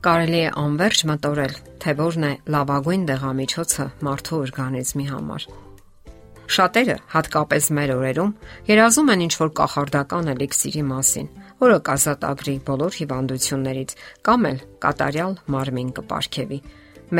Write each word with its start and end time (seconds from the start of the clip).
Կարելի 0.00 0.38
է 0.40 0.52
անverջ 0.56 1.00
մտորել, 1.10 1.56
թե 1.76 1.92
որն 1.98 2.22
է 2.24 2.28
լավագույն 2.54 3.02
դեղամիջոցը 3.10 3.84
մարդու 4.06 4.38
օրգանիզմի 4.46 5.04
համար։ 5.10 5.44
Շատերը, 6.56 6.96
հատկապես 7.12 7.68
մեր 7.76 7.92
օրերում, 7.98 8.32
երազում 8.70 9.12
են 9.12 9.24
ինչ-որ 9.26 9.52
կախարդական 9.60 10.32
էլիքսիրի 10.32 10.84
մասին, 10.88 11.28
որը 11.60 11.76
կազատագրի 11.90 12.56
բոլոր 12.70 12.98
հիվանդություններից 13.00 13.94
կամ 14.24 14.48
էլ 14.50 14.58
կատարյալ 14.88 15.38
մարմին 15.52 15.94
կպարգևի։ 16.00 16.60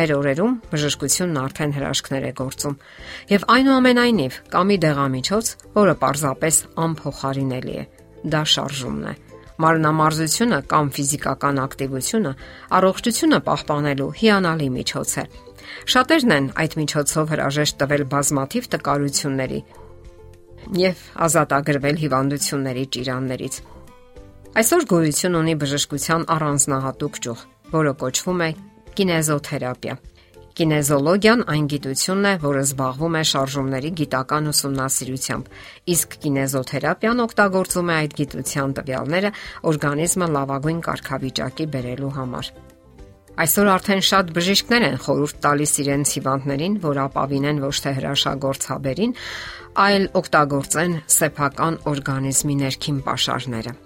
Մեր 0.00 0.12
օրերում 0.16 0.58
բժշկությունն 0.72 1.40
արդեն 1.44 1.74
հրաշքներ 1.76 2.28
է 2.30 2.34
գործում, 2.40 2.78
եւ 3.36 3.48
այնուամենայնիվ 3.60 4.44
կա 4.54 4.62
մի 4.70 4.84
դեղամիջոց, 4.88 5.56
որը 5.76 5.96
պարզապես 6.00 6.62
անփոխարինելի 6.88 7.76
է։ 7.84 7.84
Դա 8.30 8.46
շարժումն 8.54 9.10
է 9.12 9.20
Մարմնամարզությունը 9.60 10.58
կամ 10.70 10.90
ֆիզիկական 10.96 11.60
ակտիվությունը 11.64 12.32
առողջությունը 12.78 13.40
պահպանելու 13.50 14.08
հիանալի 14.20 14.68
միջոց 14.76 15.12
է։ 15.20 15.24
Շատերն 15.94 16.34
են 16.36 16.46
այդ 16.64 16.76
միջոցով 16.80 17.34
հրաժեշտ 17.34 17.78
տվել 17.80 18.04
բազմաթիվ 18.14 18.68
տկարությունների 18.74 19.60
եւ 20.80 21.04
ազատագրվել 21.26 22.00
հիվանդությունների 22.04 22.84
ճիրաններից։ 22.96 23.54
Այսօր 24.60 24.86
գոյություն 24.90 25.38
ունի 25.40 25.54
բժշկության 25.62 26.26
առանձնահատուկ 26.34 27.18
ճյուղ, 27.24 27.42
որը 27.74 27.92
կոչվում 28.00 28.40
է 28.46 28.50
կինեզոթերապիա։ 28.98 29.94
Կինեզոլոգիան 30.58 31.42
այն 31.52 31.66
գիտությունն 31.70 32.26
է, 32.26 32.32
որը 32.42 32.62
զբաղվում 32.66 33.16
է 33.20 33.22
շարժումների 33.30 33.90
գիտական 34.00 34.50
ուսումնասիրությամբ, 34.50 35.50
իսկ 35.94 36.16
կինեզոթերապիան 36.24 37.22
օգտագործում 37.24 37.92
է 37.92 37.94
այդ 38.00 38.16
գիտության 38.20 38.74
տվյալները 38.80 39.30
օրգանիզմը 39.70 40.28
լավագույն 40.36 40.80
կարգավիճակի 40.90 41.66
բերելու 41.76 42.12
համար։ 42.18 42.50
Այսօր 43.40 43.68
արդեն 43.72 44.02
շատ 44.10 44.32
բժիշկներ 44.36 44.86
են 44.90 44.98
խորհուրդ 45.00 45.38
տալիս 45.46 45.72
իրենց 45.84 46.14
հիվանդներին, 46.18 46.74
որ 46.82 47.00
ապավինեն 47.06 47.62
ոչ 47.64 47.76
թե 47.86 47.92
հրաշագործ 48.00 48.66
հաբերին, 48.72 49.14
այլ 49.86 50.08
օգտագործեն 50.20 50.98
սեփական 51.20 51.78
օրգանիզմի 51.94 52.58
ներքին 52.64 53.00
pašարները։ 53.06 53.78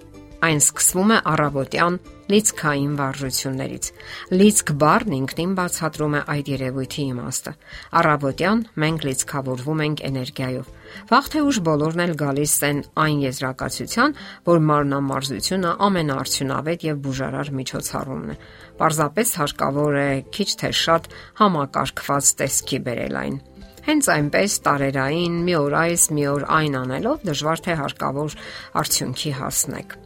Այն 0.44 0.58
սկսվում 0.60 1.12
է 1.14 1.18
առավոտյան 1.30 1.94
լիցքային 2.28 2.96
վարժություններից։ 2.98 3.86
Լիցք 4.34 4.72
բառն 4.82 5.14
ինքնին 5.16 5.52
բացատրում 5.56 6.16
է 6.18 6.20
այդ 6.34 6.50
երևույթի 6.52 7.04
իմաստը։ 7.14 7.52
Առավոտյան 8.00 8.60
մենք 8.84 9.06
լիցքավորվում 9.08 9.82
ենք 9.84 10.02
էներգիայով։ 10.08 10.68
Վաղ 11.10 11.30
թե 11.32 11.44
ուշ 11.48 11.60
բոլորն 11.68 12.04
էլ 12.04 12.14
գալիս 12.24 12.56
են 12.68 12.82
այն 13.04 13.18
եզրակացության, 13.24 14.16
որ 14.48 14.62
մարմնամարզությունը 14.68 15.72
ամենաարդյունավետ 15.88 16.86
եւ 16.88 17.02
բուժարար 17.08 17.52
միջոցառումն 17.64 18.34
է։ 18.34 18.38
Պարզապես 18.84 19.34
հարկավոր 19.40 19.98
է 20.04 20.08
քիչ 20.34 20.48
թե 20.60 20.70
շատ 20.84 21.10
համակարգված 21.40 22.32
տեսքի 22.44 22.78
բերել 22.84 23.20
այն։ 23.24 23.36
Հենց 23.84 24.06
այնպես 24.14 24.52
տարերային 24.64 25.34
մի 25.44 25.56
օր 25.60 25.74
այս, 25.84 26.08
մի 26.16 26.24
օր 26.34 26.48
այն 26.56 26.78
անելով 26.84 27.28
դժվար 27.28 27.64
թե 27.68 27.76
հարկավոր 27.84 28.38
արդյունքի 28.80 29.32
հասնեք։ 29.44 30.03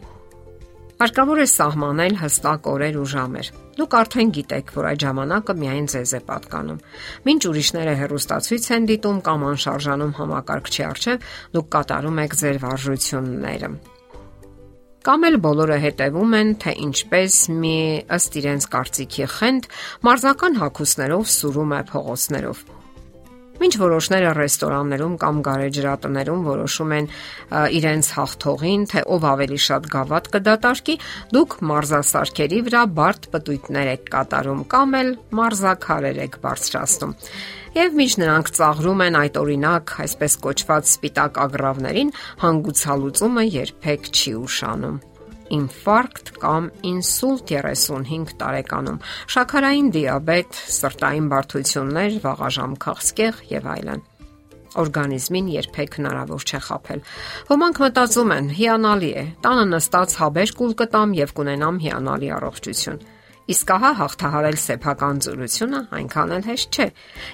Հարկավոր 0.99 1.39
է 1.39 1.45
սահմանել 1.47 2.17
հստակ 2.19 2.65
օրեր 2.67 2.97
ու 2.99 3.05
ժամեր։ 3.13 3.49
Դուք 3.79 3.93
արդեն 3.99 4.31
գիտեք, 4.35 4.71
որ 4.75 4.87
այդ 4.89 5.03
ժամանակը 5.05 5.55
միայն 5.59 5.85
ձեզ 5.93 6.15
է 6.19 6.21
պատկանում։ 6.27 6.81
Մինչ 7.29 7.43
ուրիշները 7.51 7.93
հերոստացույց 8.01 8.67
են 8.75 8.89
դիտում 8.89 9.21
կամ 9.29 9.45
անշարժանում 9.51 10.17
համակարգչի 10.19 10.83
առջև, 10.89 11.29
դուք 11.55 11.69
կատարում 11.77 12.19
եք 12.25 12.35
ձեր 12.43 12.59
վարժությունները։ 12.65 13.71
Կամ 15.07 15.29
էլ 15.29 15.39
բոլորը 15.47 15.79
հետևում 15.87 16.35
են, 16.43 16.51
թե 16.67 16.75
ինչպես 16.89 17.39
մի 17.63 17.79
ըստ 18.19 18.41
իրենց 18.43 18.69
կարծիքի 18.75 19.31
խենթ 19.39 19.71
մարզական 20.09 20.61
հակուսներով 20.65 21.31
սուրում 21.39 21.79
է 21.79 21.81
փողոցներով 21.95 22.67
Մինչ 23.59 23.75
որոշները 23.81 24.33
ռեստորաններում 24.39 25.15
կամ 25.19 25.39
գարեջրատներում 25.49 26.43
որոշում 26.47 26.93
են 26.99 27.09
իրենց 27.79 28.11
հաղթողին, 28.19 28.85
թե 28.93 29.03
ով 29.17 29.27
ավելի 29.33 29.59
շատ 29.67 29.89
գավաթ 29.95 30.31
կդատարկի, 30.37 30.97
դուք 31.35 31.57
մարզասարքերի 31.73 32.61
վրա 32.69 32.83
բարդ 32.99 33.29
պտույտներ 33.35 33.93
եք 33.97 34.09
կատարում 34.15 34.63
կամ 34.79 34.97
էլ 35.03 35.13
մարզակարեր 35.43 36.23
եք 36.29 36.41
բարձրացնում։ 36.47 37.19
Եվ 37.79 37.99
մինչ 37.99 38.13
նրանք 38.23 38.55
ծաղրում 38.59 39.05
են 39.09 39.19
այդ 39.19 39.43
օրինակ, 39.43 39.93
այսպես 40.07 40.39
կոչված 40.47 40.89
սպիտակ 40.95 41.43
ագրավներին, 41.45 42.15
հանգուցալուծումը 42.47 43.45
երբեք 43.59 44.11
չի 44.15 44.35
ուշանում 44.47 44.99
ինֆարկտ 45.55 46.31
կամ 46.43 46.69
ինսուլտ 46.93 47.55
35 47.55 48.37
տարեկանում, 48.43 49.01
շաքարային 49.35 49.91
դիաբետ, 49.97 50.61
սրտային 50.79 51.33
բարդություններ, 51.33 52.21
վաղաժամ 52.29 52.79
քաղցկեղ 52.85 53.43
եւ 53.57 53.69
այլն 53.79 54.07
օրգանիզմին 54.79 55.47
երբեք 55.55 55.95
հնարավոր 55.99 56.45
չէ 56.45 56.61
խაფել։ 56.69 57.01
Ոմանք 57.49 57.81
մտածում 57.83 58.35
են՝ 58.37 58.51
հիանալի 58.59 59.13
է, 59.23 59.25
տանը 59.45 59.65
նստած 59.73 60.17
հաբեր 60.23 60.53
կուլ 60.59 60.75
կտամ 60.83 61.15
եւ 61.19 61.33
կունենամ 61.39 61.81
հիանալի 61.89 62.31
առողջություն։ 62.39 63.01
Իսկ 63.49 63.71
ահա 63.73 63.91
հաղթահարել 63.97 64.57
սեփական 64.61 65.21
ծորությունը 65.25 65.79
այնքան 65.97 66.33
էլ 66.37 66.43
հեշտ 66.49 66.77
չէ, 66.77 66.87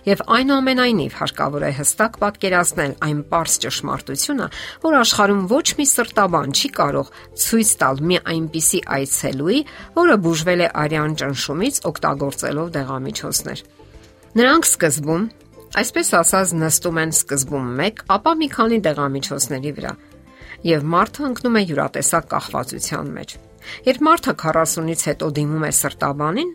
եւ 0.07 0.21
այնուամենայնիվ 0.37 1.15
հարկավոր 1.19 1.65
է 1.67 1.71
հստակ 1.75 2.19
պատկերացնել 2.23 2.93
այն 3.07 3.23
པարս 3.25 3.57
ճշմարտությունը, 3.65 4.47
որ 4.85 4.97
աշխարհում 5.01 5.41
ոչ 5.51 5.67
մի 5.75 5.87
սրտաբան 5.91 6.55
չի 6.55 6.71
կարող 6.79 7.11
ցույց 7.45 7.73
տալ 7.83 8.03
մի 8.15 8.21
այնպիսի 8.35 8.81
այցելուի, 8.95 9.59
որը 9.99 10.17
բուժվել 10.23 10.63
է 10.63 10.69
արյան 10.85 11.17
ճնշումից 11.25 11.81
օգտագործելով 11.91 12.69
դեղամիջոցներ։ 12.79 13.65
Նրանք 14.39 14.69
սկզբում, 14.71 15.25
այսպես 15.83 16.09
ասած, 16.21 16.55
նստում 16.63 17.01
են 17.03 17.15
սկզբում 17.19 17.67
1, 17.91 18.05
ապա 18.15 18.37
մի 18.39 18.49
քանի 18.55 18.79
դեղամիջոցների 18.87 19.75
վրա, 19.79 19.93
եւ 20.71 20.87
մարդը 20.95 21.27
ընկնում 21.31 21.59
է 21.59 21.63
յուրատեսակ 21.75 22.31
կախվածության 22.35 23.13
մեջ։ 23.19 23.37
Երբ 23.89 24.05
մարդը 24.09 24.35
40-ից 24.45 25.05
հետո 25.11 25.31
դիմում 25.39 25.65
է 25.69 25.73
սրտաբանին, 25.79 26.51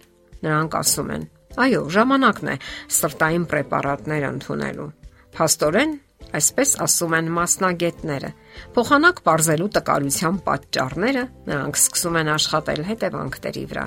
նրանք 0.46 0.78
ասում 0.80 1.10
են. 1.16 1.26
«Այո, 1.60 1.82
ժամանակն 1.92 2.50
է 2.54 2.56
սրտային 3.00 3.46
պրեպարատներ 3.50 4.26
ընդունելու»։ 4.30 4.88
Փաստորեն, 5.36 5.92
այսպես 6.40 6.72
ասում 6.86 7.16
են 7.20 7.32
մասնագետները, 7.36 8.30
փոխանակ 8.76 9.22
parzelu 9.26 9.68
տկարության 9.76 10.40
պատճառները 10.46 11.24
նրանք 11.50 11.80
սկսում 11.80 12.20
են 12.22 12.32
աշխատել 12.36 12.82
հետևանքների 12.90 13.64
վրա, 13.72 13.86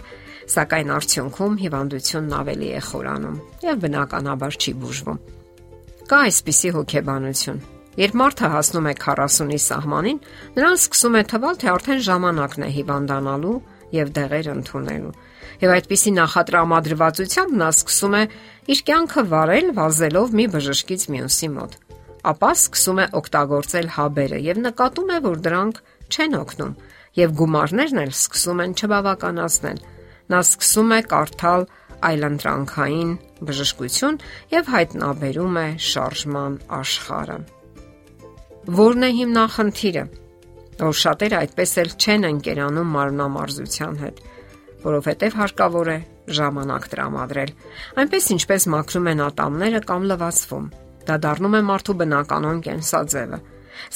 սակայն 0.53 0.93
արդյունքում 0.97 1.61
հիվանդությունն 1.63 2.35
ավելի 2.41 2.73
է 2.73 2.83
խորանում 2.89 3.39
եւ 3.69 3.85
բնականաբար 3.87 4.59
չի 4.59 4.75
բուժվում։ 4.83 5.23
Կա 6.11 6.19
այսպիսի 6.29 6.75
հոգեբանություն 6.77 7.63
Երբ 8.01 8.15
մարդը 8.17 8.49
հասնում 8.53 8.87
է 8.89 8.93
40-ի 8.97 9.59
սահմանին, 9.61 10.19
նրան 10.57 10.77
սկսում 10.81 11.17
է 11.19 11.23
թվալ, 11.29 11.59
թե 11.61 11.69
արդեն 11.73 12.01
ժամանակն 12.07 12.65
է 12.65 12.71
հիվանդանալու 12.77 13.57
եւ 13.93 14.13
դեղեր 14.17 14.49
ընդունելու։ 14.53 15.13
Եվ 15.63 15.73
այդպիսի 15.77 16.13
նախատրամադրվածությամբ 16.17 17.57
նա 17.61 17.69
սկսում 17.77 18.17
է 18.17 18.23
իր 18.73 18.83
կյանքը 18.89 19.25
վարել 19.33 19.69
վազելով 19.77 20.35
մի 20.41 20.47
բժշկից 20.57 21.07
մյուսի 21.13 21.51
մոտ։ 21.53 21.77
Ապա 22.33 22.51
սկսում 22.57 23.03
է 23.03 23.07
օգտագործել 23.21 23.89
հաբերը 23.99 24.41
եւ 24.49 24.61
նկատում 24.73 25.13
է, 25.13 25.19
որ 25.29 25.41
դրանք 25.47 25.81
չեն 26.13 26.37
օգնում 26.41 26.75
եւ 27.19 27.33
գումարներն 27.43 28.03
էլ 28.03 28.13
սկսում 28.17 28.63
են 28.63 28.77
չբավականացնել։ 28.81 29.83
Նա 30.33 30.45
սկսում 30.49 30.93
է 30.97 31.01
կարդալ 31.13 31.67
այլընտրանքային 32.09 33.11
բժշկություն 33.53 34.23
եւ 34.57 34.71
հայտնաբերում 34.77 35.59
է 35.67 35.67
շարժման 35.93 36.63
աշխարհը։ 36.83 37.43
Որն 38.63 39.03
է 39.03 39.09
հիմնախնդիրը, 39.17 40.03
որ 40.79 40.95
շատերը 40.95 41.39
այդպես 41.43 41.73
էլ 41.83 41.89
չեն 41.99 42.27
ընկերանում 42.29 42.93
մարմնամարզության 42.95 43.97
հետ, 44.03 44.21
որովհետև 44.85 45.37
հարկավոր 45.41 45.91
է 45.91 45.97
ժամանակ 46.39 46.87
տրամադրել։ 46.93 47.51
Այնպես 48.03 48.31
ինչպես 48.37 48.67
մաքրում 48.77 49.11
են 49.13 49.25
ատամները 49.27 49.83
կամ 49.91 50.07
լվացվում։ 50.13 50.71
Դա 51.11 51.19
դառնում 51.27 51.59
է 51.59 51.63
մարդու 51.73 51.97
բնականon 52.03 52.63
կենսաձևը։ 52.63 53.43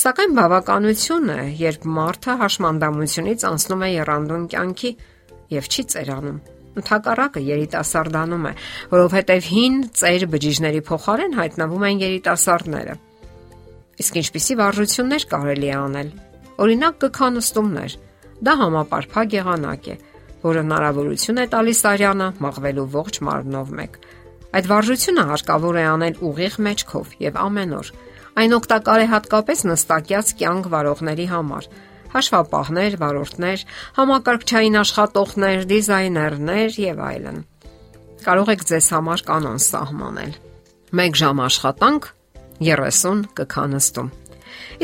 Սակայն 0.03 0.37
բավականություն 0.41 1.31
է, 1.31 1.41
երբ 1.63 1.89
մարդը 1.97 2.37
հաշմանդամությունից 2.43 3.47
անցնում 3.47 3.87
է 3.87 3.91
երանդուն 3.95 4.47
կյանքի 4.51 4.91
եւ 5.55 5.69
չի 5.71 5.83
ծերանում։ 5.95 6.39
Ընթակառակը 6.77 7.41
երիտասարդանում 7.55 8.47
է, 8.51 8.57
որովհետև 8.91 9.51
հին 9.55 9.83
ծեր 10.01 10.27
բջիջների 10.35 10.83
փոխարեն 10.91 11.37
հայտնվում 11.39 11.87
են 11.87 12.03
երիտասարդները։ 12.03 12.97
Իսկ 13.97 14.19
ինչպիսի 14.21 14.55
վարժություններ 14.61 15.25
կարելի 15.31 15.69
է 15.71 15.77
անել։ 15.77 16.09
Օրինակ 16.67 16.99
կքանստումներ։ 17.05 17.97
Դա 18.47 18.53
համապարփակ 18.61 19.37
եղանակ 19.37 19.89
է, 19.89 19.97
որը 20.43 20.63
հնարավորություն 20.67 21.41
է 21.41 21.47
տալիս 21.57 21.81
արյանը 21.91 22.29
մաղվելու 22.45 22.87
ողջ 22.97 23.19
մարմնով 23.29 23.73
մեկ։ 23.81 23.99
Այդ 24.57 24.69
վարժությունը 24.73 25.25
հարկավոր 25.31 25.77
է 25.77 25.85
անել 25.97 26.21
ուղիղ 26.29 26.55
մեջքով 26.67 27.15
եւ 27.25 27.39
ամեն 27.47 27.73
օր։ 27.77 27.91
Այն 28.37 28.55
օգտակար 28.57 29.01
է 29.01 29.07
հատկապես 29.17 29.65
նստակյաց 29.71 30.33
կյանք 30.41 30.69
վարողների 30.77 31.27
համար, 31.33 31.69
հաշվապահներ, 32.17 32.97
վարորդներ, 33.01 33.65
համակարգչային 33.97 34.79
աշխատողներ, 34.81 35.65
դիզայներներ 35.73 36.79
եւ 36.85 37.01
այլն։ 37.07 37.41
Կարող 38.27 38.53
եք 38.57 38.63
ձեզ 38.71 38.87
համար 38.97 39.25
կանոն 39.27 39.61
սահմանել։ 39.67 40.37
1 40.97 41.21
ժամ 41.21 41.43
աշխատանք 41.47 42.13
30 42.61 43.27
կքանստում։ 43.37 44.09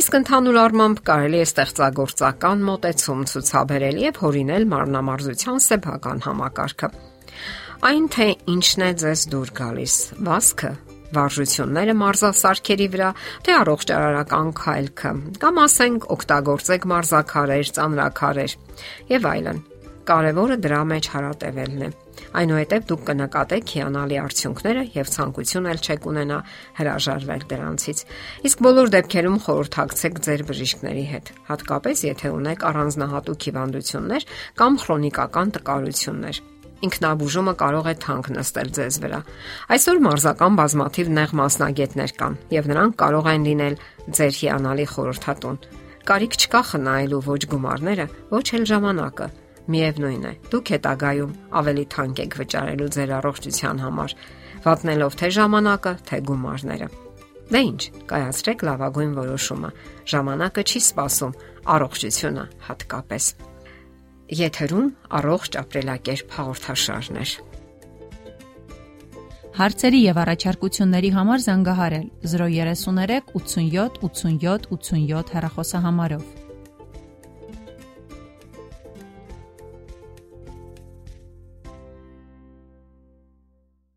Իսկ 0.02 0.14
ընդհանուր 0.18 0.58
առմամբ 0.62 1.00
կարելի 1.08 1.38
է 1.40 1.46
ստեղծագործական 1.46 2.62
մոտեցում 2.68 3.24
ցուցաբերել 3.32 4.00
եւ 4.02 4.20
հորինել 4.22 4.66
մարմնամարզության 4.72 5.60
սեփական 5.66 6.22
համակարգը։ 6.26 6.90
Այն 7.88 8.06
թե 8.14 8.28
ինչն 8.52 8.86
է 8.86 8.90
ձեզ 9.02 9.24
դուր 9.32 9.52
գալիս՝ 9.58 9.96
վասկը, 10.28 10.72
վարժությունները 11.16 11.96
մարզասարքերի 12.02 12.88
վրա, 12.92 13.10
թե 13.42 13.56
առողջարարական 13.62 14.54
քայլքը, 14.62 15.12
կամ 15.42 15.60
ասենք 15.66 16.08
օգտագործեք 16.16 16.88
մարզաքարեր, 16.92 17.74
ծանրաքարեր 17.76 18.56
եւ 19.16 19.30
այլն։ 19.32 19.62
Կարևորը 20.02 20.56
դրա 20.58 20.78
մեջ 20.90 21.08
հարատևելն 21.12 21.82
է։ 21.86 21.88
Այնուհետև 22.38 22.86
դուք 22.90 23.02
կնկատեք 23.08 23.72
հիանալի 23.72 24.16
արդյունքները 24.22 24.82
եւ 24.96 25.10
ցանկություն 25.14 25.68
էլ 25.72 25.82
չեք 25.82 26.06
ունենա 26.10 26.38
հրաժարվել 26.78 27.44
դրանցից։ 27.52 28.00
Իսկ 28.50 28.64
բոլոր 28.66 28.90
դեպքերում 28.94 29.36
խորհրդակցեք 29.46 30.18
ձեր 30.26 30.42
բժիշկների 30.48 31.04
հետ, 31.12 31.30
հատկապես 31.52 32.02
եթե 32.08 32.32
ունեք 32.42 32.64
առանձնահատուկ 32.72 33.46
հիվանդություններ 33.46 34.26
կամ 34.58 34.80
քրոնիկական 34.82 35.54
տկարություններ 35.58 36.42
ինքնաբուժումը 36.82 37.52
կարող 37.62 37.88
է 37.92 37.94
թանկ 38.02 38.28
նստել 38.34 38.70
ձեզ 38.74 38.96
վրա։ 39.04 39.20
Այսօր 39.76 40.00
մարզական 40.02 40.56
բազմաթիվ 40.58 41.12
նեղ 41.18 41.34
մասնագետներ 41.38 42.14
կան, 42.18 42.34
եւ 42.56 42.70
նրանք 42.72 42.96
կարող 43.02 43.28
են 43.32 43.46
լինել 43.46 43.76
ձեր 44.18 44.34
հիանալի 44.40 44.86
խորհրդատուն։ 44.96 45.62
Կարիք 46.10 46.34
չկա 46.42 46.62
խնայելու 46.72 47.22
ոչ 47.28 47.40
գումարները, 47.54 48.08
ոչ 48.34 48.46
էլ 48.58 48.66
ժամանակը 48.72 49.30
միևնույն 49.70 50.24
է, 50.26 50.32
դուք 50.52 50.72
հետագայում 50.74 51.36
ավելի 51.60 51.84
թանկ 51.94 52.22
եք 52.24 52.36
վճարելու 52.42 52.90
ձեր 52.96 53.14
առողջության 53.18 53.82
համար, 53.82 54.14
վատնելով 54.66 55.16
թե 55.22 55.28
ժամանակը, 55.38 55.92
թե 56.08 56.18
գումարները։ 56.32 56.88
Դե 57.52 57.60
ի՞նչ, 57.68 57.82
կայացրեք 58.08 58.62
լավագույն 58.66 59.14
որոշումը։ 59.18 59.70
Ժամանակը 60.12 60.62
չի 60.72 60.80
սпасում, 60.88 61.34
առողջությունը 61.76 62.44
հատկապես։ 62.68 63.24
Եթերում 64.42 64.86
առողջ 65.20 65.58
ապրելակերպ 65.62 66.36
հաղորդաշարներ։ 66.38 67.32
Հարցերի 69.52 69.98
եւ 70.00 70.18
առաջարկությունների 70.22 71.10
համար 71.12 71.42
զանգահարել 71.46 72.06
033 72.24 73.34
87 73.36 73.98
87 74.06 74.70
87 74.72 75.34
հեռախոսահամարով։ 75.36 76.41